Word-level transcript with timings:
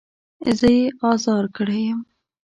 زه 0.59 0.67
يې 0.77 0.83
ازار 1.11 1.45
کړی 1.55 1.81
يم. 1.89 1.99